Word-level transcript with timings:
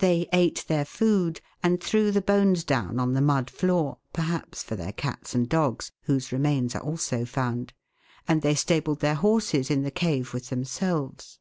They 0.00 0.28
ate 0.32 0.64
their 0.66 0.84
food 0.84 1.40
and 1.62 1.80
threw 1.80 2.10
the 2.10 2.20
bones 2.20 2.64
down 2.64 2.98
on 2.98 3.12
the 3.12 3.20
mud 3.20 3.48
floor, 3.48 3.98
perhaps 4.12 4.64
for 4.64 4.74
their 4.74 4.90
cats 4.90 5.32
and 5.32 5.48
dogs, 5.48 5.92
whose 6.06 6.32
remains 6.32 6.74
are 6.74 6.82
also 6.82 7.24
found, 7.24 7.72
and 8.26 8.42
they 8.42 8.56
stabled 8.56 8.98
their 8.98 9.14
horses 9.14 9.70
in 9.70 9.84
the 9.84 9.92
cave 9.92 10.34
with 10.34 10.48
themselves. 10.48 11.38